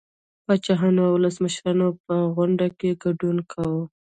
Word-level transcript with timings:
پاچاهانو 0.45 1.01
او 1.07 1.13
ولسمشرانو 1.17 1.87
په 2.05 2.15
غونډو 2.35 2.67
کې 2.79 2.89
ګډون 3.03 3.37
کاوه 3.51 3.83